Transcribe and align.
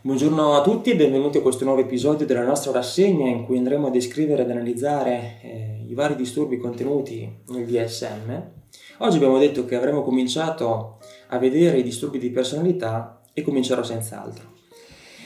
Buongiorno 0.00 0.54
a 0.54 0.62
tutti 0.62 0.90
e 0.90 0.96
benvenuti 0.96 1.38
a 1.38 1.40
questo 1.40 1.64
nuovo 1.64 1.80
episodio 1.80 2.24
della 2.24 2.44
nostra 2.44 2.70
rassegna 2.70 3.26
in 3.26 3.44
cui 3.44 3.58
andremo 3.58 3.88
a 3.88 3.90
descrivere 3.90 4.44
ed 4.44 4.50
analizzare 4.52 5.40
eh, 5.42 5.84
i 5.88 5.94
vari 5.94 6.14
disturbi 6.14 6.56
contenuti 6.56 7.28
nel 7.48 7.66
DSM. 7.66 8.42
Oggi 8.98 9.16
abbiamo 9.16 9.38
detto 9.38 9.64
che 9.64 9.74
avremmo 9.74 10.04
cominciato 10.04 10.98
a 11.30 11.38
vedere 11.38 11.78
i 11.78 11.82
disturbi 11.82 12.20
di 12.20 12.30
personalità 12.30 13.22
e 13.32 13.42
comincerò 13.42 13.82
senz'altro. 13.82 14.50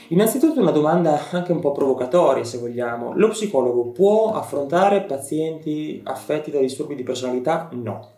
Innanzitutto 0.09 0.59
una 0.59 0.71
domanda 0.71 1.21
anche 1.33 1.53
un 1.53 1.61
po' 1.61 1.73
provocatoria 1.73 2.45
se 2.45 2.57
vogliamo. 2.57 3.13
Lo 3.15 3.29
psicologo 3.29 3.91
può 3.91 4.33
affrontare 4.33 5.03
pazienti 5.03 6.01
affetti 6.03 6.51
da 6.51 6.61
disturbi 6.61 6.95
di 6.95 7.03
personalità? 7.03 7.69
No. 7.73 8.16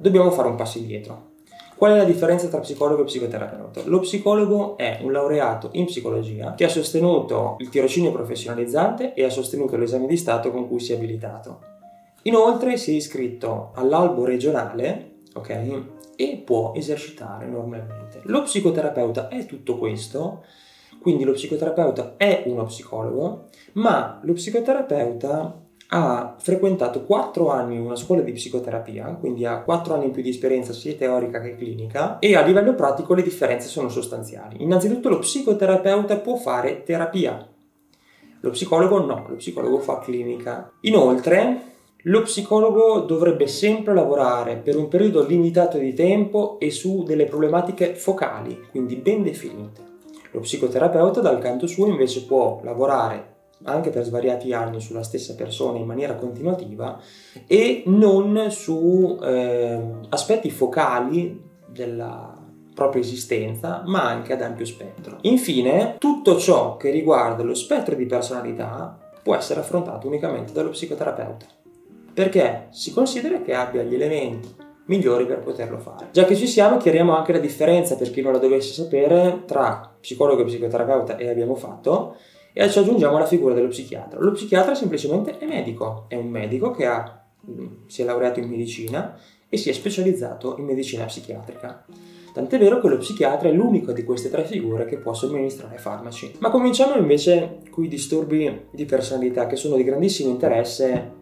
Dobbiamo 0.00 0.30
fare 0.30 0.48
un 0.48 0.54
passo 0.54 0.78
indietro. 0.78 1.32
Qual 1.76 1.92
è 1.92 1.96
la 1.98 2.04
differenza 2.04 2.48
tra 2.48 2.60
psicologo 2.60 3.02
e 3.02 3.04
psicoterapeuta? 3.04 3.82
Lo 3.84 3.98
psicologo 3.98 4.78
è 4.78 5.00
un 5.02 5.12
laureato 5.12 5.68
in 5.72 5.84
psicologia 5.84 6.54
che 6.54 6.64
ha 6.64 6.70
sostenuto 6.70 7.56
il 7.58 7.68
tirocinio 7.68 8.10
professionalizzante 8.10 9.12
e 9.12 9.24
ha 9.24 9.28
sostenuto 9.28 9.76
l'esame 9.76 10.06
di 10.06 10.16
Stato 10.16 10.50
con 10.50 10.68
cui 10.68 10.80
si 10.80 10.92
è 10.92 10.96
abilitato. 10.96 11.60
Inoltre 12.22 12.78
si 12.78 12.92
è 12.92 12.94
iscritto 12.94 13.72
all'albo 13.74 14.24
regionale, 14.24 15.16
ok? 15.34 15.82
E 16.16 16.42
può 16.46 16.72
esercitare 16.74 17.44
normalmente. 17.44 18.22
Lo 18.22 18.40
psicoterapeuta 18.40 19.28
è 19.28 19.44
tutto 19.44 19.76
questo, 19.76 20.44
quindi 21.02 21.24
lo 21.24 21.32
psicoterapeuta 21.32 22.14
è 22.16 22.44
uno 22.46 22.64
psicologo, 22.64 23.48
ma 23.72 24.18
lo 24.22 24.32
psicoterapeuta 24.32 25.68
ha 25.92 26.36
frequentato 26.38 27.04
4 27.04 27.50
anni 27.50 27.78
una 27.78 27.96
scuola 27.96 28.22
di 28.22 28.32
psicoterapia, 28.32 29.16
quindi 29.18 29.44
ha 29.44 29.62
4 29.62 29.94
anni 29.94 30.06
in 30.06 30.10
più 30.12 30.22
di 30.22 30.28
esperienza 30.28 30.72
sia 30.72 30.94
teorica 30.94 31.40
che 31.40 31.56
clinica 31.56 32.18
e 32.18 32.36
a 32.36 32.42
livello 32.42 32.74
pratico 32.74 33.14
le 33.14 33.22
differenze 33.22 33.68
sono 33.68 33.88
sostanziali. 33.88 34.62
Innanzitutto 34.62 35.08
lo 35.08 35.18
psicoterapeuta 35.18 36.18
può 36.18 36.36
fare 36.36 36.82
terapia, 36.84 37.44
lo 38.42 38.50
psicologo 38.50 39.04
no, 39.04 39.26
lo 39.28 39.34
psicologo 39.34 39.78
fa 39.78 39.98
clinica. 39.98 40.72
Inoltre, 40.82 41.62
lo 42.04 42.22
psicologo 42.22 43.00
dovrebbe 43.00 43.46
sempre 43.46 43.92
lavorare 43.92 44.56
per 44.56 44.76
un 44.76 44.88
periodo 44.88 45.26
limitato 45.26 45.76
di 45.76 45.92
tempo 45.92 46.58
e 46.58 46.70
su 46.70 47.02
delle 47.02 47.26
problematiche 47.26 47.94
focali, 47.94 48.58
quindi 48.70 48.94
ben 48.96 49.22
definite. 49.22 49.88
Lo 50.30 50.40
psicoterapeuta 50.40 51.20
dal 51.20 51.40
canto 51.40 51.66
suo 51.66 51.88
invece 51.88 52.24
può 52.24 52.60
lavorare 52.62 53.38
anche 53.64 53.90
per 53.90 54.04
svariati 54.04 54.52
anni 54.52 54.80
sulla 54.80 55.02
stessa 55.02 55.34
persona 55.34 55.78
in 55.78 55.86
maniera 55.86 56.14
continuativa 56.14 56.98
e 57.46 57.82
non 57.86 58.46
su 58.50 59.18
eh, 59.22 59.80
aspetti 60.08 60.50
focali 60.50 61.48
della 61.66 62.36
propria 62.74 63.02
esistenza, 63.02 63.82
ma 63.84 64.08
anche 64.08 64.32
ad 64.32 64.42
ampio 64.42 64.64
spettro. 64.64 65.18
Infine, 65.22 65.96
tutto 65.98 66.38
ciò 66.38 66.76
che 66.76 66.90
riguarda 66.90 67.42
lo 67.42 67.54
spettro 67.54 67.94
di 67.94 68.06
personalità 68.06 68.98
può 69.22 69.34
essere 69.34 69.60
affrontato 69.60 70.06
unicamente 70.06 70.52
dallo 70.52 70.70
psicoterapeuta, 70.70 71.44
perché 72.14 72.68
si 72.70 72.92
considera 72.92 73.42
che 73.42 73.54
abbia 73.54 73.82
gli 73.82 73.94
elementi 73.94 74.68
migliori 74.86 75.26
per 75.26 75.40
poterlo 75.40 75.78
fare. 75.78 76.08
Già 76.10 76.24
che 76.24 76.34
ci 76.34 76.46
siamo, 76.46 76.78
chiariamo 76.78 77.14
anche 77.14 77.32
la 77.32 77.38
differenza, 77.38 77.96
per 77.96 78.10
chi 78.10 78.22
non 78.22 78.32
la 78.32 78.38
dovesse 78.38 78.72
sapere, 78.72 79.42
tra 79.46 79.94
psicologo 80.00 80.40
e 80.40 80.44
psicoterapeuta, 80.46 81.16
e 81.16 81.28
abbiamo 81.28 81.54
fatto, 81.54 82.16
e 82.52 82.68
ci 82.70 82.78
aggiungiamo 82.78 83.18
la 83.18 83.26
figura 83.26 83.54
dello 83.54 83.68
psichiatra. 83.68 84.20
Lo 84.20 84.32
psichiatra 84.32 84.74
semplicemente 84.74 85.38
è 85.38 85.46
medico, 85.46 86.06
è 86.08 86.16
un 86.16 86.28
medico 86.28 86.70
che 86.70 86.86
ha, 86.86 87.24
mm, 87.48 87.66
si 87.86 88.02
è 88.02 88.04
laureato 88.04 88.40
in 88.40 88.48
medicina 88.48 89.18
e 89.48 89.56
si 89.56 89.68
è 89.68 89.72
specializzato 89.72 90.56
in 90.58 90.64
medicina 90.64 91.04
psichiatrica. 91.04 91.84
Tant'è 92.32 92.58
vero 92.58 92.80
che 92.80 92.88
lo 92.88 92.98
psichiatra 92.98 93.48
è 93.48 93.52
l'unico 93.52 93.92
di 93.92 94.04
queste 94.04 94.30
tre 94.30 94.44
figure 94.44 94.84
che 94.84 94.98
può 94.98 95.12
somministrare 95.12 95.78
farmaci. 95.78 96.34
Ma 96.38 96.50
cominciamo 96.50 96.94
invece 96.96 97.58
con 97.70 97.84
i 97.84 97.88
disturbi 97.88 98.66
di 98.70 98.84
personalità 98.84 99.46
che 99.46 99.56
sono 99.56 99.76
di 99.76 99.82
grandissimo 99.82 100.30
interesse 100.30 101.18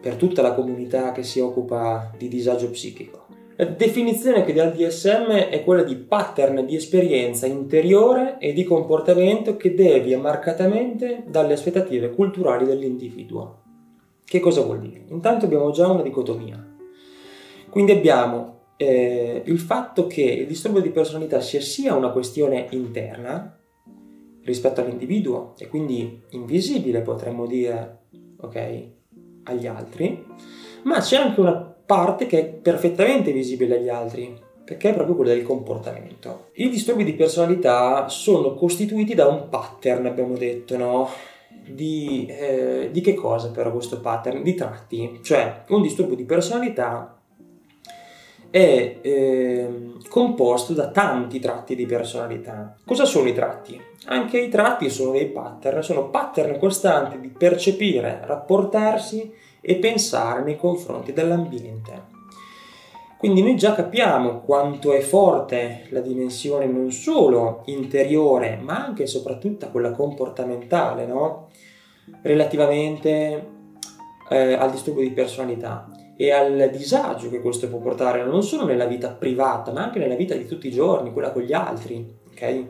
per 0.00 0.16
tutta 0.16 0.42
la 0.42 0.54
comunità 0.54 1.12
che 1.12 1.22
si 1.22 1.38
occupa 1.38 2.12
di 2.16 2.28
disagio 2.28 2.70
psichico. 2.70 3.26
La 3.60 3.64
definizione 3.64 4.44
che 4.44 4.52
dà 4.52 4.62
il 4.62 4.72
DSM 4.72 5.32
è 5.32 5.64
quella 5.64 5.82
di 5.82 5.96
pattern 5.96 6.64
di 6.64 6.76
esperienza 6.76 7.44
interiore 7.44 8.38
e 8.38 8.52
di 8.52 8.62
comportamento 8.62 9.56
che 9.56 9.74
devia 9.74 10.16
marcatamente 10.16 11.24
dalle 11.26 11.54
aspettative 11.54 12.10
culturali 12.10 12.64
dell'individuo. 12.64 13.62
Che 14.24 14.38
cosa 14.38 14.60
vuol 14.60 14.78
dire? 14.78 15.06
Intanto 15.08 15.46
abbiamo 15.46 15.72
già 15.72 15.88
una 15.88 16.02
dicotomia. 16.02 16.64
Quindi 17.68 17.90
abbiamo 17.90 18.60
eh, 18.76 19.42
il 19.44 19.58
fatto 19.58 20.06
che 20.06 20.22
il 20.22 20.46
disturbo 20.46 20.78
di 20.78 20.90
personalità 20.90 21.40
sia 21.40 21.60
sia 21.60 21.96
una 21.96 22.10
questione 22.10 22.68
interna 22.70 23.58
rispetto 24.44 24.82
all'individuo 24.82 25.54
e 25.58 25.66
quindi 25.66 26.22
invisibile 26.30 27.00
potremmo 27.00 27.44
dire, 27.44 28.02
ok, 28.40 28.82
agli 29.42 29.66
altri, 29.66 30.24
ma 30.84 31.00
c'è 31.00 31.16
anche 31.16 31.40
una 31.40 31.77
parte 31.88 32.26
che 32.26 32.38
è 32.38 32.44
perfettamente 32.44 33.32
visibile 33.32 33.78
agli 33.78 33.88
altri, 33.88 34.38
perché 34.62 34.90
è 34.90 34.94
proprio 34.94 35.16
quella 35.16 35.32
del 35.32 35.42
comportamento. 35.42 36.50
I 36.56 36.68
disturbi 36.68 37.02
di 37.02 37.14
personalità 37.14 38.08
sono 38.08 38.52
costituiti 38.52 39.14
da 39.14 39.26
un 39.26 39.48
pattern, 39.48 40.04
abbiamo 40.04 40.36
detto, 40.36 40.76
no? 40.76 41.08
Di, 41.66 42.26
eh, 42.28 42.90
di 42.92 43.00
che 43.00 43.14
cosa 43.14 43.50
però 43.50 43.72
questo 43.72 44.00
pattern? 44.00 44.42
Di 44.42 44.54
tratti, 44.54 45.20
cioè 45.22 45.62
un 45.68 45.80
disturbo 45.80 46.14
di 46.14 46.24
personalità 46.24 47.18
è 48.50 48.98
eh, 49.00 49.92
composto 50.10 50.74
da 50.74 50.88
tanti 50.88 51.38
tratti 51.38 51.74
di 51.74 51.86
personalità. 51.86 52.76
Cosa 52.84 53.06
sono 53.06 53.28
i 53.28 53.34
tratti? 53.34 53.80
Anche 54.08 54.38
i 54.38 54.50
tratti 54.50 54.90
sono 54.90 55.12
dei 55.12 55.28
pattern, 55.28 55.82
sono 55.82 56.10
pattern 56.10 56.58
costanti 56.58 57.18
di 57.18 57.28
percepire, 57.28 58.20
rapportarsi 58.24 59.46
e 59.60 59.76
pensare 59.76 60.42
nei 60.42 60.56
confronti 60.56 61.12
dell'ambiente. 61.12 62.16
Quindi 63.18 63.42
noi 63.42 63.56
già 63.56 63.74
capiamo 63.74 64.42
quanto 64.42 64.92
è 64.92 65.00
forte 65.00 65.86
la 65.90 66.00
dimensione 66.00 66.66
non 66.66 66.92
solo 66.92 67.62
interiore, 67.66 68.60
ma 68.62 68.84
anche 68.84 69.02
e 69.02 69.06
soprattutto 69.06 69.70
quella 69.70 69.90
comportamentale, 69.90 71.04
no? 71.04 71.48
relativamente 72.22 73.48
eh, 74.28 74.52
al 74.52 74.70
disturbo 74.70 75.00
di 75.00 75.10
personalità 75.10 75.88
e 76.16 76.30
al 76.32 76.70
disagio 76.72 77.28
che 77.28 77.40
questo 77.40 77.68
può 77.68 77.78
portare 77.78 78.24
non 78.24 78.42
solo 78.42 78.64
nella 78.64 78.86
vita 78.86 79.10
privata, 79.10 79.72
ma 79.72 79.82
anche 79.82 79.98
nella 79.98 80.14
vita 80.16 80.34
di 80.34 80.46
tutti 80.46 80.68
i 80.68 80.72
giorni, 80.72 81.12
quella 81.12 81.32
con 81.32 81.42
gli 81.42 81.52
altri. 81.52 82.16
ok? 82.30 82.66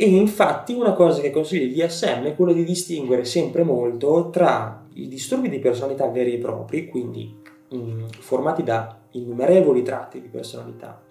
E 0.00 0.08
infatti 0.08 0.74
una 0.74 0.92
cosa 0.92 1.20
che 1.20 1.32
consiglio 1.32 1.64
il 1.64 1.74
DSM 1.74 2.26
è 2.26 2.36
quello 2.36 2.52
di 2.52 2.62
distinguere 2.62 3.24
sempre 3.24 3.64
molto 3.64 4.30
tra 4.30 4.86
i 4.94 5.08
disturbi 5.08 5.48
di 5.48 5.58
personalità 5.58 6.06
veri 6.06 6.34
e 6.34 6.38
propri, 6.38 6.86
quindi 6.86 7.34
mh, 7.68 7.76
mm, 7.76 8.04
formati 8.20 8.62
da 8.62 8.96
innumerevoli 9.10 9.82
tratti 9.82 10.20
di 10.20 10.28
personalità, 10.28 11.02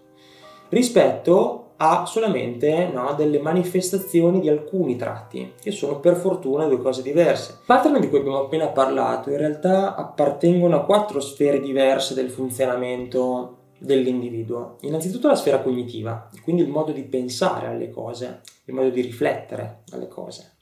rispetto 0.70 1.72
a 1.76 2.06
solamente 2.06 2.88
no, 2.88 3.14
delle 3.18 3.40
manifestazioni 3.40 4.40
di 4.40 4.48
alcuni 4.48 4.96
tratti, 4.96 5.52
che 5.62 5.72
sono 5.72 6.00
per 6.00 6.16
fortuna 6.16 6.66
due 6.66 6.82
cose 6.82 7.02
diverse. 7.02 7.58
I 7.60 7.64
pattern 7.66 8.00
di 8.00 8.08
cui 8.08 8.20
abbiamo 8.20 8.40
appena 8.40 8.68
parlato 8.68 9.30
in 9.30 9.38
realtà 9.38 9.96
appartengono 9.96 10.78
a 10.78 10.86
quattro 10.86 11.20
sfere 11.20 11.60
diverse 11.60 12.14
del 12.14 12.30
funzionamento 12.30 13.57
dell'individuo. 13.80 14.78
Innanzitutto 14.82 15.28
la 15.28 15.36
sfera 15.36 15.62
cognitiva, 15.62 16.30
quindi 16.44 16.62
il 16.62 16.70
modo 16.70 16.92
di 16.92 17.04
pensare 17.04 17.68
alle 17.68 17.90
cose, 17.90 18.42
il 18.66 18.74
modo 18.74 18.90
di 18.90 19.02
riflettere 19.02 19.84
alle 19.92 20.08
cose. 20.08 20.54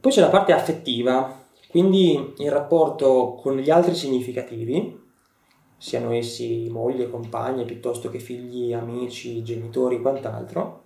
Poi 0.00 0.10
c'è 0.10 0.20
la 0.20 0.30
parte 0.30 0.52
affettiva, 0.52 1.40
quindi 1.68 2.34
il 2.38 2.50
rapporto 2.50 3.38
con 3.40 3.56
gli 3.56 3.70
altri 3.70 3.94
significativi, 3.94 5.00
siano 5.76 6.12
essi 6.12 6.68
moglie, 6.70 7.10
compagne, 7.10 7.64
piuttosto 7.64 8.08
che 8.08 8.18
figli, 8.18 8.72
amici, 8.72 9.42
genitori, 9.42 10.00
quant'altro. 10.00 10.80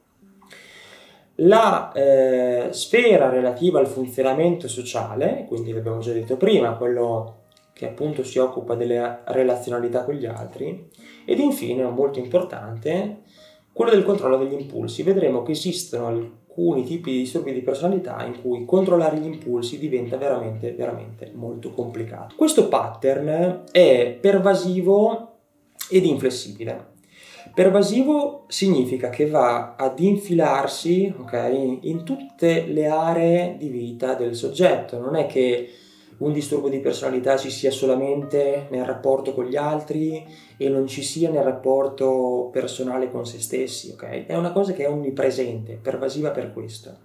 La 1.40 1.92
eh, 1.92 2.68
sfera 2.70 3.28
relativa 3.28 3.78
al 3.78 3.86
funzionamento 3.86 4.68
sociale, 4.68 5.44
quindi 5.46 5.72
l'abbiamo 5.72 5.98
già 5.98 6.12
detto 6.12 6.38
prima, 6.38 6.76
quello 6.76 7.44
che 7.76 7.84
appunto 7.84 8.24
si 8.24 8.38
occupa 8.38 8.74
delle 8.74 9.18
relazionalità 9.24 10.02
con 10.02 10.14
gli 10.14 10.24
altri, 10.24 10.88
ed 11.26 11.38
infine, 11.38 11.84
molto 11.84 12.18
importante, 12.18 13.24
quello 13.70 13.90
del 13.90 14.02
controllo 14.02 14.38
degli 14.38 14.58
impulsi. 14.58 15.02
Vedremo 15.02 15.42
che 15.42 15.52
esistono 15.52 16.06
alcuni 16.06 16.84
tipi 16.84 17.10
di 17.10 17.18
disturbi 17.18 17.52
di 17.52 17.60
personalità 17.60 18.24
in 18.24 18.40
cui 18.40 18.64
controllare 18.64 19.18
gli 19.18 19.26
impulsi 19.26 19.78
diventa 19.78 20.16
veramente, 20.16 20.72
veramente 20.72 21.30
molto 21.34 21.72
complicato. 21.72 22.34
Questo 22.34 22.68
pattern 22.68 23.64
è 23.70 24.16
pervasivo 24.18 25.32
ed 25.90 26.06
inflessibile. 26.06 26.94
Pervasivo 27.54 28.44
significa 28.48 29.10
che 29.10 29.26
va 29.26 29.74
ad 29.76 29.98
infilarsi 29.98 31.12
okay, 31.14 31.80
in 31.82 32.04
tutte 32.04 32.64
le 32.64 32.86
aree 32.86 33.56
di 33.58 33.68
vita 33.68 34.14
del 34.14 34.34
soggetto, 34.34 34.98
non 34.98 35.14
è 35.14 35.26
che 35.26 35.68
un 36.18 36.32
disturbo 36.32 36.68
di 36.68 36.80
personalità 36.80 37.36
ci 37.36 37.50
sia 37.50 37.70
solamente 37.70 38.66
nel 38.70 38.84
rapporto 38.84 39.34
con 39.34 39.44
gli 39.44 39.56
altri 39.56 40.26
e 40.56 40.68
non 40.68 40.86
ci 40.86 41.02
sia 41.02 41.30
nel 41.30 41.42
rapporto 41.42 42.48
personale 42.52 43.10
con 43.10 43.26
se 43.26 43.40
stessi, 43.40 43.90
ok? 43.90 44.26
È 44.26 44.36
una 44.36 44.52
cosa 44.52 44.72
che 44.72 44.84
è 44.84 44.88
onnipresente, 44.88 45.78
pervasiva 45.80 46.30
per 46.30 46.52
questo. 46.52 46.98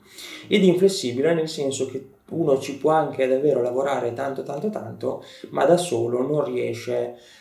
Ed 0.47 0.63
inflessibile 0.63 1.33
nel 1.33 1.49
senso 1.49 1.85
che 1.87 2.19
uno 2.31 2.57
ci 2.59 2.77
può 2.77 2.91
anche 2.91 3.27
davvero 3.27 3.61
lavorare 3.61 4.13
tanto 4.13 4.43
tanto 4.43 4.69
tanto, 4.69 5.23
ma 5.49 5.65
da 5.65 5.77
solo 5.77 6.21
non 6.25 6.45
riesce 6.45 7.15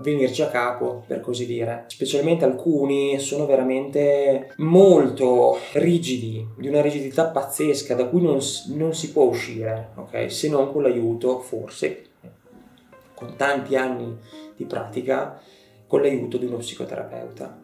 venirci 0.00 0.42
a 0.42 0.48
capo, 0.48 1.02
per 1.06 1.20
così 1.20 1.44
dire. 1.44 1.84
Specialmente 1.88 2.44
alcuni 2.44 3.18
sono 3.18 3.46
veramente 3.46 4.52
molto 4.58 5.58
rigidi, 5.72 6.46
di 6.56 6.68
una 6.68 6.80
rigidità 6.80 7.26
pazzesca 7.26 7.94
da 7.94 8.06
cui 8.06 8.22
non, 8.22 8.38
non 8.74 8.94
si 8.94 9.10
può 9.10 9.24
uscire, 9.24 9.90
ok? 9.96 10.30
Se 10.30 10.48
non 10.48 10.72
con 10.72 10.82
l'aiuto, 10.82 11.40
forse, 11.40 12.04
con 13.14 13.34
tanti 13.36 13.74
anni 13.74 14.16
di 14.56 14.64
pratica, 14.64 15.40
con 15.86 16.00
l'aiuto 16.00 16.36
di 16.36 16.46
uno 16.46 16.58
psicoterapeuta. 16.58 17.58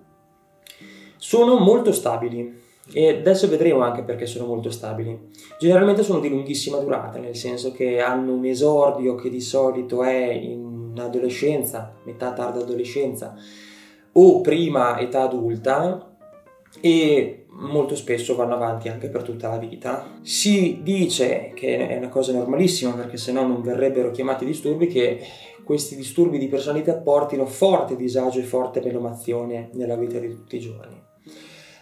Sono 1.17 1.59
molto 1.59 1.93
stabili, 1.93 2.63
e 2.93 3.09
adesso 3.09 3.49
vedremo 3.49 3.81
anche 3.81 4.03
perché 4.03 4.27
sono 4.27 4.47
molto 4.47 4.71
stabili. 4.71 5.31
Generalmente 5.59 6.03
sono 6.03 6.21
di 6.21 6.29
lunghissima 6.29 6.79
durata, 6.79 7.19
nel 7.19 7.37
senso 7.37 7.73
che 7.73 8.01
hanno 8.01 8.35
un 8.35 8.45
esordio 8.45 9.15
che 9.15 9.31
di 9.31 9.41
solito 9.41 10.03
è 10.03 10.33
in 10.33 10.84
adolescenza, 11.03 11.95
metà 12.05 12.33
tarda 12.33 12.61
adolescenza 12.61 13.35
o 14.13 14.41
prima 14.41 14.99
età 15.01 15.23
adulta 15.23 16.17
e 16.81 17.47
molto 17.49 17.97
spesso 17.97 18.35
vanno 18.35 18.55
avanti 18.55 18.89
anche 18.89 19.09
per 19.09 19.23
tutta 19.23 19.49
la 19.49 19.59
vita. 19.59 20.19
Si 20.23 20.81
dice 20.83 21.53
che 21.55 21.89
è 21.89 21.97
una 21.97 22.09
cosa 22.09 22.33
normalissima 22.33 22.93
perché 22.93 23.17
se 23.17 23.33
no 23.33 23.47
non 23.47 23.63
verrebbero 23.63 24.11
chiamati 24.11 24.45
disturbi 24.45 24.87
che 24.87 25.21
questi 25.65 25.97
disturbi 25.97 26.39
di 26.39 26.49
personalità 26.49 26.95
portino 26.95 27.47
forte 27.47 27.97
disagio 27.97 28.39
e 28.39 28.45
forte 28.45 28.81
menomazione 28.81 29.71
nella 29.73 29.97
vita 29.97 30.19
di 30.19 30.29
tutti 30.29 30.57
i 30.57 30.61
giorni. 30.61 31.03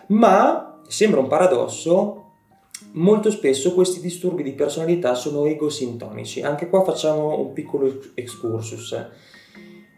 Ma 0.08 0.72
Sembra 0.92 1.20
un 1.20 1.26
paradosso, 1.26 2.31
molto 2.92 3.30
spesso 3.30 3.74
questi 3.74 4.00
disturbi 4.00 4.42
di 4.42 4.52
personalità 4.52 5.14
sono 5.14 5.44
egosintonici. 5.44 6.42
Anche 6.42 6.68
qua 6.68 6.82
facciamo 6.82 7.38
un 7.38 7.52
piccolo 7.52 8.00
excursus. 8.14 9.06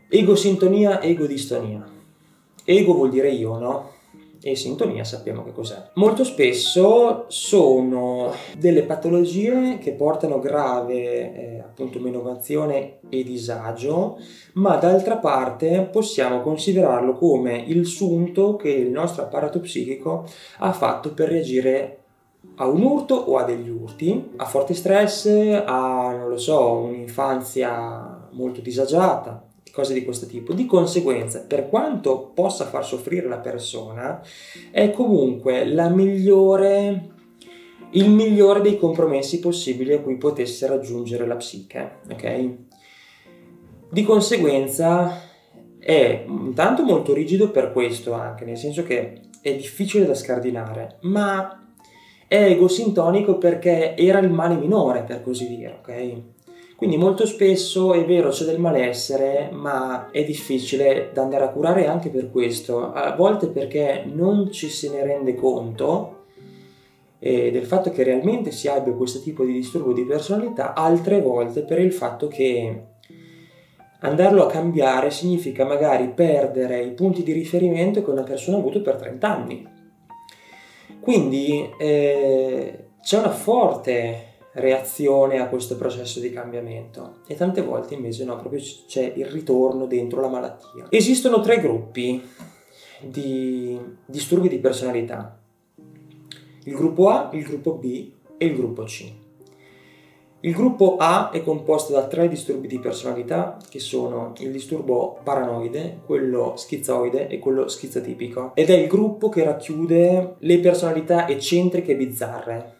Egosintonia, 0.08 1.00
egodistonia. 1.00 1.85
Ego 2.64 2.94
vuol 2.94 3.11
dire 3.11 3.31
io, 3.31 3.58
no? 3.58 3.93
e 4.46 4.56
sintonia 4.56 5.05
sappiamo 5.05 5.43
che 5.43 5.52
cos'è. 5.52 5.91
Molto 5.94 6.23
spesso 6.23 7.25
sono 7.29 8.31
delle 8.58 8.82
patologie 8.82 9.79
che 9.79 9.93
portano 9.93 10.38
grave 10.38 10.94
eh, 10.94 11.61
appunto 11.61 11.99
menomazione 11.99 12.99
e 13.08 13.25
disagio, 13.25 14.19
ma 14.55 14.76
d'altra 14.76 15.17
parte 15.17 15.88
possiamo 15.91 16.43
considerarlo 16.43 17.14
come 17.14 17.56
il 17.56 17.87
sunto 17.87 18.56
che 18.56 18.69
il 18.69 18.91
nostro 18.91 19.23
apparato 19.23 19.61
psichico 19.61 20.26
ha 20.58 20.73
fatto 20.75 21.14
per 21.14 21.31
reagire 21.31 22.03
a 22.56 22.67
un 22.67 22.82
urto 22.82 23.14
o 23.14 23.37
a 23.37 23.44
degli 23.44 23.69
urti, 23.69 24.31
a 24.37 24.44
forte 24.44 24.75
stress, 24.75 25.26
a 25.26 26.14
non 26.17 26.29
lo 26.29 26.38
so, 26.38 26.76
un'infanzia 26.79 28.29
molto 28.32 28.61
disagiata, 28.61 29.44
cose 29.73 29.93
di 29.93 30.05
questo 30.05 30.26
tipo. 30.26 30.52
Di 30.52 30.67
conseguenza, 30.67 31.41
per 31.41 31.69
quanto 31.69 32.31
possa 32.32 32.64
far 32.67 32.85
soffrire 32.85 33.29
la 33.29 33.38
persona, 33.38 34.23
è 34.70 34.91
comunque 34.93 35.67
la 35.67 35.88
migliore, 35.88 37.11
il 37.91 38.08
migliore 38.08 38.61
dei 38.61 38.79
compromessi 38.79 39.41
possibili 39.41 39.93
a 39.93 40.00
cui 40.00 40.17
potesse 40.17 40.67
raggiungere 40.67 41.26
la 41.26 41.37
psiche. 41.37 41.99
Ok? 42.11 42.49
Di 43.91 44.02
conseguenza 44.05 45.20
è 45.79 46.25
intanto 46.26 46.82
molto 46.82 47.12
rigido 47.12 47.50
per 47.50 47.73
questo 47.73 48.12
anche, 48.12 48.44
nel 48.44 48.56
senso 48.56 48.85
che 48.85 49.20
è 49.41 49.55
difficile 49.55 50.06
da 50.06 50.14
scardinare, 50.14 50.99
ma 51.02 51.63
è 52.34 52.50
egosintonico 52.50 53.38
perché 53.38 53.96
era 53.96 54.19
il 54.19 54.28
male 54.31 54.56
minore, 54.56 55.02
per 55.02 55.22
così 55.22 55.46
dire, 55.46 55.78
ok? 55.81 56.22
Quindi 56.75 56.96
molto 56.96 57.26
spesso 57.26 57.94
è 57.94 58.04
vero 58.04 58.31
c'è 58.31 58.44
del 58.44 58.58
malessere, 58.58 59.50
ma 59.52 60.10
è 60.10 60.25
difficile 60.25 61.10
da 61.12 61.22
andare 61.22 61.44
a 61.44 61.50
curare 61.50 61.86
anche 61.86 62.10
per 62.10 62.32
questo, 62.32 62.92
a 62.92 63.14
volte 63.14 63.46
perché 63.46 64.02
non 64.12 64.50
ci 64.50 64.69
se 64.69 64.90
ne 64.90 65.04
rende 65.04 65.36
conto 65.36 66.25
eh, 67.20 67.52
del 67.52 67.64
fatto 67.64 67.90
che 67.90 68.02
realmente 68.02 68.50
si 68.50 68.66
abbia 68.66 68.92
questo 68.94 69.20
tipo 69.20 69.44
di 69.44 69.52
disturbo 69.52 69.92
di 69.92 70.04
personalità, 70.04 70.75
altre 70.75 71.20
volte 71.20 71.62
per 71.62 71.78
il 71.78 71.92
fatto 71.92 72.26
che 72.26 72.82
andarlo 74.00 74.44
a 74.44 74.50
cambiare 74.50 75.12
significa 75.12 75.64
magari 75.64 76.08
perdere 76.08 76.82
i 76.82 76.90
punti 76.90 77.22
di 77.22 77.31
riferimento 77.31 78.02
che 78.02 78.10
una 78.10 78.25
persona 78.25 78.56
ha 78.56 78.60
avuto 78.60 78.82
per 78.82 78.96
30 78.96 79.32
anni. 79.32 79.73
Quindi 81.04 81.70
eh, 81.76 82.84
c'è 83.02 83.18
una 83.18 83.30
forte 83.30 84.36
reazione 84.52 85.38
a 85.38 85.48
questo 85.48 85.76
processo 85.76 86.18
di 86.18 86.30
cambiamento 86.30 87.16
e 87.26 87.34
tante 87.34 87.60
volte 87.60 87.92
invece 87.92 88.24
no, 88.24 88.36
proprio 88.38 88.58
c'è 88.86 89.12
il 89.14 89.26
ritorno 89.26 89.84
dentro 89.84 90.22
la 90.22 90.28
malattia. 90.28 90.86
Esistono 90.88 91.40
tre 91.40 91.60
gruppi 91.60 92.26
di 93.02 93.78
disturbi 94.06 94.48
di 94.48 94.56
personalità, 94.56 95.38
il 96.64 96.74
gruppo 96.74 97.10
A, 97.10 97.28
il 97.34 97.42
gruppo 97.42 97.74
B 97.74 98.10
e 98.38 98.46
il 98.46 98.54
gruppo 98.54 98.84
C. 98.84 99.12
Il 100.44 100.52
gruppo 100.52 100.96
A 100.99 101.31
è 101.31 101.43
composto 101.43 101.94
da 101.94 102.06
tre 102.06 102.29
disturbi 102.29 102.69
di 102.69 102.79
personalità 102.79 103.56
che 103.70 103.79
sono 103.79 104.35
il 104.41 104.52
disturbo 104.52 105.19
paranoide, 105.23 106.00
quello 106.05 106.52
schizoide 106.56 107.29
e 107.29 107.38
quello 107.38 107.67
schizotipico 107.67 108.52
ed 108.55 108.69
è 108.69 108.75
il 108.75 108.87
gruppo 108.87 109.31
che 109.31 109.43
racchiude 109.43 110.35
le 110.38 110.58
personalità 110.58 111.26
eccentriche 111.26 111.93
e 111.93 111.96
bizzarre, 111.96 112.76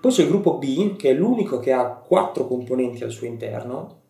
poi 0.00 0.12
c'è 0.12 0.22
il 0.22 0.28
gruppo 0.28 0.58
B, 0.58 0.94
che 0.94 1.10
è 1.10 1.12
l'unico 1.12 1.58
che 1.58 1.72
ha 1.72 1.96
quattro 1.96 2.46
componenti 2.46 3.02
al 3.02 3.10
suo 3.10 3.26
interno, 3.26 4.02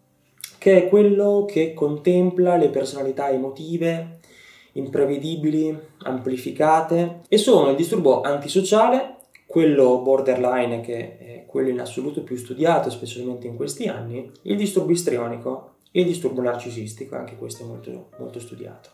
che 0.58 0.84
è 0.84 0.88
quello 0.90 1.46
che 1.48 1.72
contempla 1.72 2.56
le 2.56 2.68
personalità 2.68 3.30
emotive, 3.30 4.18
imprevedibili, 4.72 5.74
amplificate, 6.02 7.22
e 7.26 7.38
sono 7.38 7.70
il 7.70 7.76
disturbo 7.76 8.20
antisociale, 8.20 9.16
quello 9.48 10.02
borderline, 10.02 10.82
che 10.82 11.18
è 11.18 11.44
quello 11.46 11.70
in 11.70 11.80
assoluto 11.80 12.22
più 12.22 12.36
studiato, 12.36 12.90
specialmente 12.90 13.46
in 13.46 13.56
questi 13.56 13.88
anni, 13.88 14.30
il 14.42 14.58
disturbo 14.58 14.92
istrionico 14.92 15.76
e 15.90 16.02
il 16.02 16.06
disturbo 16.06 16.42
narcisistico, 16.42 17.16
anche 17.16 17.36
questo 17.36 17.64
è 17.64 17.66
molto, 17.66 18.10
molto 18.18 18.40
studiato. 18.40 18.90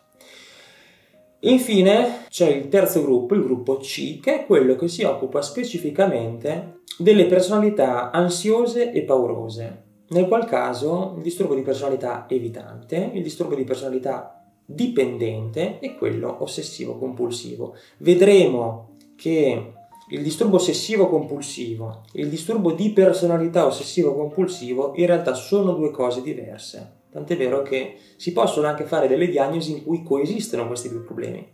Infine 1.40 2.26
c'è 2.28 2.49
il 2.49 2.69
terzo 2.69 3.02
gruppo, 3.02 3.35
il 3.35 3.43
gruppo 3.43 3.78
C, 3.78 4.21
che 4.21 4.43
è 4.43 4.47
quello 4.47 4.76
che 4.76 4.87
si 4.87 5.02
occupa 5.02 5.43
specificamente 5.43 6.83
delle 6.99 7.26
personalità 7.26 8.12
ansiose 8.12 8.93
e 8.93 9.02
paurose, 9.02 9.83
nel 10.11 10.28
qual 10.28 10.45
caso 10.45 11.14
il 11.17 11.23
disturbo 11.23 11.57
di 11.57 11.62
personalità 11.62 12.26
evitante, 12.28 13.11
il 13.12 13.25
disturbo 13.25 13.57
di 13.57 13.64
personalità 13.64 14.40
dipendente 14.64 15.81
e 15.81 15.97
quello 15.97 16.37
ossessivo-compulsivo. 16.45 17.75
Vedremo 17.99 18.97
che 19.17 19.73
il 20.08 20.23
disturbo 20.23 20.56
ossessivo-compulsivo 20.56 22.02
e 22.12 22.23
il 22.23 22.28
disturbo 22.28 22.73
di 22.73 22.90
personalità 22.90 23.66
ossessivo-compulsivo 23.66 24.92
in 24.96 25.06
realtà 25.06 25.34
sono 25.34 25.73
due 25.73 25.90
cose 25.90 26.20
diverse. 26.20 27.02
Tant'è 27.11 27.37
vero 27.37 27.62
che 27.62 27.96
si 28.16 28.32
possono 28.32 28.66
anche 28.66 28.84
fare 28.84 29.08
delle 29.08 29.28
diagnosi 29.28 29.73
in 29.73 29.84
cui 29.84 30.02
coesistono 30.02 30.66
questi 30.66 30.88
due 30.88 31.00
problemi 31.00 31.52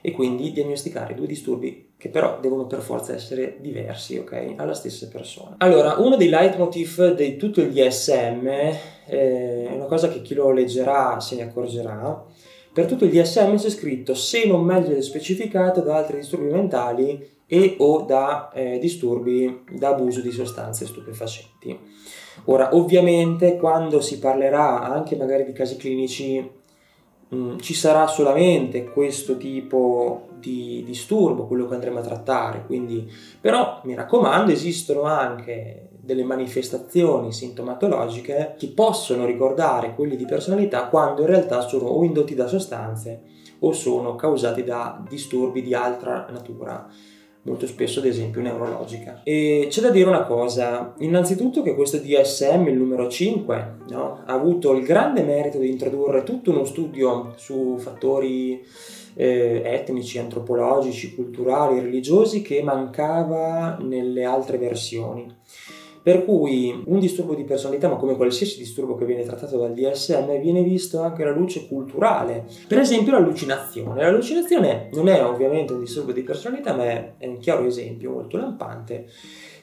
e 0.00 0.12
quindi 0.12 0.52
diagnosticare 0.52 1.14
due 1.14 1.26
disturbi 1.26 1.94
che 1.96 2.10
però 2.10 2.38
devono 2.38 2.66
per 2.66 2.80
forza 2.80 3.14
essere 3.14 3.56
diversi, 3.60 4.18
ok? 4.18 4.52
Alla 4.56 4.74
stessa 4.74 5.08
persona. 5.08 5.56
Allora, 5.58 5.94
uno 5.96 6.16
dei 6.16 6.28
leitmotiv 6.28 7.14
di 7.14 7.36
tutto 7.36 7.62
il 7.62 7.72
DSM 7.72 8.46
eh, 8.46 9.66
è 9.66 9.72
una 9.72 9.86
cosa 9.86 10.08
che 10.08 10.20
chi 10.20 10.34
lo 10.34 10.52
leggerà 10.52 11.18
se 11.20 11.36
ne 11.36 11.42
accorgerà. 11.44 12.22
Per 12.74 12.86
tutto 12.86 13.04
il 13.04 13.10
DSM 13.10 13.56
c'è 13.56 13.70
scritto 13.70 14.14
se 14.14 14.46
non 14.46 14.64
meglio 14.64 15.00
specificato 15.00 15.80
da 15.80 15.96
altri 15.96 16.18
disturbi 16.18 16.50
mentali 16.50 17.32
e 17.46 17.76
o 17.78 18.02
da 18.02 18.50
eh, 18.52 18.78
disturbi 18.78 19.62
da 19.70 19.90
abuso 19.90 20.20
di 20.20 20.32
sostanze 20.32 20.84
stupefacenti. 20.84 21.78
Ora, 22.46 22.74
ovviamente, 22.74 23.56
quando 23.56 24.00
si 24.00 24.18
parlerà 24.18 24.82
anche 24.82 25.14
magari 25.14 25.44
di 25.44 25.52
casi 25.52 25.76
clinici 25.76 26.62
Mm, 27.34 27.58
ci 27.58 27.74
sarà 27.74 28.06
solamente 28.06 28.84
questo 28.84 29.36
tipo 29.36 30.28
di 30.38 30.82
disturbo, 30.84 31.46
quello 31.46 31.66
che 31.66 31.74
andremo 31.74 31.98
a 31.98 32.02
trattare, 32.02 32.64
quindi, 32.66 33.10
però 33.40 33.80
mi 33.84 33.94
raccomando 33.94 34.52
esistono 34.52 35.02
anche 35.02 35.88
delle 36.04 36.24
manifestazioni 36.24 37.32
sintomatologiche 37.32 38.54
che 38.58 38.68
possono 38.68 39.24
ricordare 39.24 39.94
quelli 39.94 40.16
di 40.16 40.24
personalità 40.24 40.88
quando 40.88 41.22
in 41.22 41.28
realtà 41.28 41.60
sono 41.62 41.86
o 41.86 42.04
indotti 42.04 42.34
da 42.34 42.46
sostanze 42.46 43.22
o 43.60 43.72
sono 43.72 44.14
causati 44.14 44.62
da 44.62 45.02
disturbi 45.08 45.62
di 45.62 45.74
altra 45.74 46.26
natura 46.30 46.88
molto 47.44 47.66
spesso 47.66 48.00
ad 48.00 48.06
esempio 48.06 48.40
neurologica. 48.40 49.20
E 49.22 49.66
c'è 49.68 49.80
da 49.80 49.90
dire 49.90 50.08
una 50.08 50.24
cosa, 50.24 50.94
innanzitutto 50.98 51.62
che 51.62 51.74
questo 51.74 51.98
DSM, 51.98 52.68
il 52.68 52.76
numero 52.76 53.08
5, 53.08 53.76
no, 53.90 54.22
ha 54.24 54.32
avuto 54.32 54.72
il 54.72 54.84
grande 54.84 55.22
merito 55.22 55.58
di 55.58 55.70
introdurre 55.70 56.22
tutto 56.22 56.50
uno 56.50 56.64
studio 56.64 57.34
su 57.36 57.76
fattori 57.78 58.64
eh, 59.14 59.62
etnici, 59.64 60.18
antropologici, 60.18 61.14
culturali, 61.14 61.80
religiosi 61.80 62.42
che 62.42 62.62
mancava 62.62 63.76
nelle 63.80 64.24
altre 64.24 64.58
versioni. 64.58 65.26
Per 66.04 66.26
cui 66.26 66.82
un 66.84 66.98
disturbo 66.98 67.34
di 67.34 67.44
personalità, 67.44 67.88
ma 67.88 67.96
come 67.96 68.14
qualsiasi 68.14 68.58
disturbo 68.58 68.94
che 68.94 69.06
viene 69.06 69.22
trattato 69.22 69.56
dal 69.56 69.72
DSM, 69.72 70.38
viene 70.38 70.62
visto 70.62 71.00
anche 71.00 71.22
alla 71.22 71.32
luce 71.32 71.66
culturale. 71.66 72.44
Per 72.68 72.78
esempio 72.78 73.12
l'allucinazione. 73.12 74.02
L'allucinazione 74.02 74.90
non 74.92 75.08
è 75.08 75.24
ovviamente 75.24 75.72
un 75.72 75.80
disturbo 75.80 76.12
di 76.12 76.20
personalità, 76.20 76.74
ma 76.74 76.84
è 76.84 77.26
un 77.26 77.38
chiaro 77.38 77.64
esempio 77.64 78.10
molto 78.10 78.36
lampante. 78.36 79.06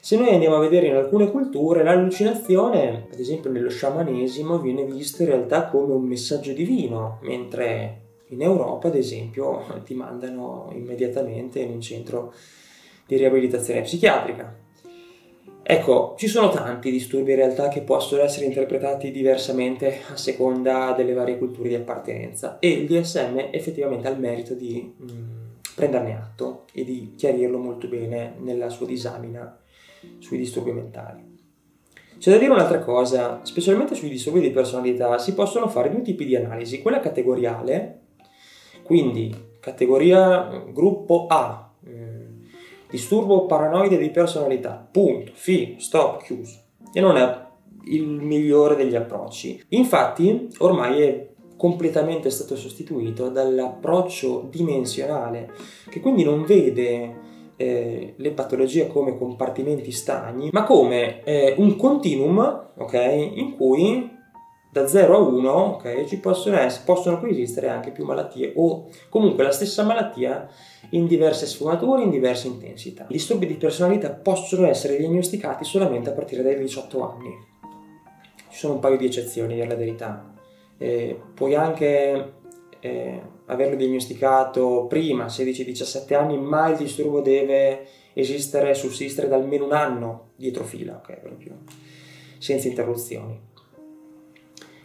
Se 0.00 0.16
noi 0.16 0.30
andiamo 0.30 0.56
a 0.56 0.58
vedere 0.58 0.88
in 0.88 0.96
alcune 0.96 1.30
culture, 1.30 1.84
l'allucinazione, 1.84 3.06
ad 3.12 3.20
esempio 3.20 3.48
nello 3.48 3.70
sciamanesimo, 3.70 4.58
viene 4.58 4.84
vista 4.84 5.22
in 5.22 5.28
realtà 5.28 5.68
come 5.68 5.92
un 5.92 6.02
messaggio 6.02 6.52
divino, 6.52 7.20
mentre 7.22 8.00
in 8.30 8.42
Europa, 8.42 8.88
ad 8.88 8.96
esempio, 8.96 9.62
ti 9.84 9.94
mandano 9.94 10.72
immediatamente 10.74 11.60
in 11.60 11.70
un 11.70 11.80
centro 11.80 12.34
di 13.06 13.16
riabilitazione 13.16 13.82
psichiatrica. 13.82 14.58
Ecco, 15.64 16.16
ci 16.18 16.26
sono 16.26 16.48
tanti 16.48 16.90
disturbi 16.90 17.30
in 17.30 17.36
realtà 17.36 17.68
che 17.68 17.82
possono 17.82 18.22
essere 18.22 18.46
interpretati 18.46 19.12
diversamente 19.12 20.00
a 20.10 20.16
seconda 20.16 20.92
delle 20.92 21.12
varie 21.12 21.38
culture 21.38 21.68
di 21.68 21.76
appartenenza 21.76 22.58
e 22.58 22.68
il 22.68 22.86
DSM 22.86 23.48
effettivamente 23.52 24.08
ha 24.08 24.10
il 24.10 24.18
merito 24.18 24.54
di 24.54 24.92
mh, 24.96 25.04
mm, 25.04 25.42
prenderne 25.76 26.16
atto 26.16 26.64
e 26.72 26.84
di 26.84 27.14
chiarirlo 27.16 27.58
molto 27.58 27.86
bene 27.86 28.34
nella 28.38 28.70
sua 28.70 28.86
disamina 28.86 29.56
sui 30.18 30.36
disturbi 30.36 30.72
mentali. 30.72 31.30
C'è 32.18 32.30
da 32.30 32.38
dire 32.38 32.52
un'altra 32.52 32.80
cosa, 32.80 33.40
specialmente 33.42 33.94
sui 33.94 34.08
disturbi 34.08 34.40
di 34.40 34.50
personalità 34.50 35.18
si 35.18 35.32
possono 35.32 35.68
fare 35.68 35.90
due 35.90 36.02
tipi 36.02 36.24
di 36.24 36.36
analisi, 36.36 36.82
quella 36.82 37.00
categoriale, 37.00 38.00
quindi 38.82 39.34
categoria 39.60 40.64
gruppo 40.72 41.26
A, 41.28 41.71
disturbo 42.92 43.46
paranoide 43.46 43.96
di 43.96 44.10
personalità, 44.10 44.86
punto, 44.92 45.32
fine, 45.34 45.76
stop, 45.78 46.22
chiuso. 46.22 46.60
E 46.92 47.00
non 47.00 47.16
è 47.16 47.40
il 47.86 48.06
migliore 48.06 48.76
degli 48.76 48.94
approcci. 48.94 49.64
Infatti, 49.70 50.48
ormai 50.58 51.00
è 51.00 51.28
completamente 51.56 52.28
stato 52.28 52.54
sostituito 52.54 53.30
dall'approccio 53.30 54.46
dimensionale, 54.50 55.50
che 55.88 56.00
quindi 56.00 56.22
non 56.22 56.44
vede 56.44 57.16
eh, 57.56 58.14
le 58.14 58.30
patologie 58.32 58.88
come 58.88 59.16
compartimenti 59.16 59.90
stagni, 59.90 60.50
ma 60.52 60.64
come 60.64 61.24
eh, 61.24 61.54
un 61.56 61.76
continuum, 61.76 62.72
ok, 62.76 63.30
in 63.34 63.56
cui 63.56 64.10
da 64.72 64.86
0 64.86 65.14
a 65.14 65.18
1 65.18 65.50
ok, 65.50 66.04
ci 66.06 66.18
possono, 66.18 66.56
essere, 66.56 66.84
possono 66.86 67.20
coesistere 67.20 67.68
anche 67.68 67.90
più 67.90 68.06
malattie 68.06 68.54
o 68.56 68.88
comunque 69.10 69.44
la 69.44 69.50
stessa 69.50 69.82
malattia 69.82 70.48
in 70.92 71.06
diverse 71.06 71.44
sfumature, 71.44 72.02
in 72.02 72.08
diverse 72.08 72.46
intensità. 72.46 73.02
I 73.02 73.12
disturbi 73.12 73.46
di 73.46 73.56
personalità 73.56 74.08
possono 74.08 74.66
essere 74.66 74.96
diagnosticati 74.96 75.64
solamente 75.64 76.08
a 76.08 76.14
partire 76.14 76.42
dai 76.42 76.56
18 76.56 77.06
anni. 77.06 77.38
Ci 78.48 78.58
sono 78.58 78.72
un 78.72 78.78
paio 78.78 78.96
di 78.96 79.04
eccezioni, 79.04 79.58
per 79.58 79.68
la 79.68 79.74
verità. 79.74 80.32
Eh, 80.78 81.20
puoi 81.34 81.54
anche 81.54 82.32
eh, 82.80 83.22
averlo 83.44 83.76
diagnosticato 83.76 84.86
prima, 84.88 85.26
16-17 85.26 86.14
anni, 86.14 86.38
ma 86.38 86.68
il 86.70 86.78
disturbo 86.78 87.20
deve 87.20 87.86
esistere, 88.14 88.72
sussistere 88.72 89.28
da 89.28 89.36
almeno 89.36 89.66
un 89.66 89.72
anno 89.72 90.30
dietro 90.34 90.64
fila, 90.64 90.96
ok, 90.96 91.20
proprio 91.20 91.58
senza 92.38 92.68
interruzioni. 92.68 93.50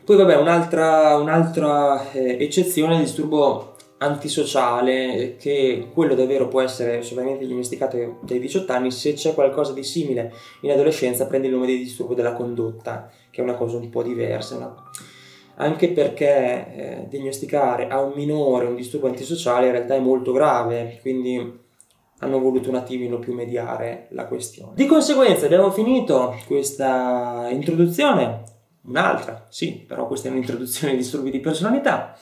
Poi 0.08 0.16
vabbè, 0.16 0.38
un'altra, 0.38 1.18
un'altra 1.18 2.12
eh, 2.14 2.38
eccezione 2.40 2.94
è 2.94 2.96
il 2.96 3.04
disturbo 3.04 3.76
antisociale, 3.98 5.36
che 5.38 5.90
quello 5.94 6.16
davvero 6.16 6.48
può 6.48 6.62
essere 6.62 7.02
solamente 7.02 7.46
diagnosticato 7.46 8.20
dai 8.22 8.40
18 8.40 8.72
anni, 8.72 8.90
se 8.90 9.12
c'è 9.12 9.34
qualcosa 9.34 9.74
di 9.74 9.84
simile 9.84 10.32
in 10.62 10.72
adolescenza 10.72 11.28
prende 11.28 11.48
il 11.48 11.54
nome 11.54 11.66
di 11.66 11.80
disturbo 11.80 12.14
della 12.14 12.32
condotta, 12.32 13.12
che 13.30 13.42
è 13.42 13.44
una 13.44 13.56
cosa 13.56 13.76
un 13.76 13.90
po' 13.90 14.02
diversa. 14.02 14.56
Una... 14.56 14.74
Anche 15.56 15.90
perché 15.90 16.26
eh, 16.26 17.06
diagnosticare 17.10 17.90
a 17.90 18.00
un 18.00 18.14
minore 18.16 18.68
un 18.68 18.76
disturbo 18.76 19.08
antisociale 19.08 19.66
in 19.66 19.74
realtà 19.74 19.96
è 19.96 20.00
molto 20.00 20.32
grave, 20.32 21.00
quindi 21.02 21.66
hanno 22.20 22.40
voluto 22.40 22.70
un 22.70 22.76
attimino 22.76 23.20
più 23.20 23.34
mediare 23.34 24.08
la 24.12 24.26
questione. 24.26 24.72
Di 24.74 24.86
conseguenza 24.86 25.46
abbiamo 25.48 25.70
finito 25.70 26.34
questa 26.48 27.50
introduzione 27.52 28.56
un'altra, 28.88 29.46
sì, 29.50 29.84
però 29.88 30.08
questa 30.08 30.28
è 30.28 30.32
un'introduzione 30.32 30.94
ai 30.94 31.00
disturbi 31.00 31.32
di 31.32 31.40
personalità. 31.40 32.18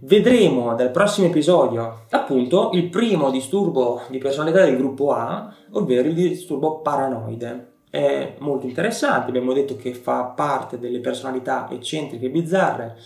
Vedremo 0.00 0.74
dal 0.74 0.90
prossimo 0.90 1.26
episodio 1.26 2.06
appunto 2.10 2.70
il 2.74 2.88
primo 2.88 3.30
disturbo 3.30 4.02
di 4.08 4.18
personalità 4.18 4.64
del 4.64 4.76
gruppo 4.76 5.12
A, 5.12 5.52
ovvero 5.72 6.08
il 6.08 6.14
disturbo 6.14 6.80
paranoide. 6.80 7.68
È 7.90 8.36
molto 8.38 8.66
interessante, 8.66 9.28
abbiamo 9.30 9.52
detto 9.52 9.74
che 9.74 9.92
fa 9.94 10.22
parte 10.24 10.78
delle 10.78 11.00
personalità 11.00 11.68
eccentriche 11.70 12.26
e 12.26 12.30
bizzarre 12.30 12.96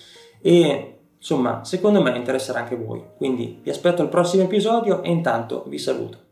e 0.42 0.98
insomma 1.16 1.64
secondo 1.64 2.02
me 2.02 2.14
interesserà 2.16 2.58
anche 2.58 2.76
voi. 2.76 3.02
Quindi 3.16 3.60
vi 3.62 3.70
aspetto 3.70 4.02
al 4.02 4.10
prossimo 4.10 4.42
episodio 4.42 5.02
e 5.02 5.10
intanto 5.10 5.64
vi 5.66 5.78
saluto. 5.78 6.23